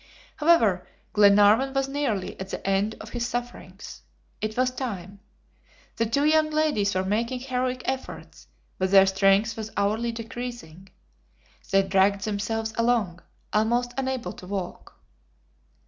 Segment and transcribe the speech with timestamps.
[0.37, 4.01] However, Glenarvan was nearly at the end of his sufferings.
[4.41, 5.19] It was time.
[5.97, 8.47] The two young ladies were making heroic efforts,
[8.79, 10.89] but their strength was hourly decreasing.
[11.69, 13.21] They dragged themselves along,
[13.53, 14.95] almost unable to walk.